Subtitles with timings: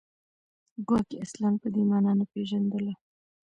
[0.87, 2.93] ګواکې اصلاً په دې معنا نه پېژندله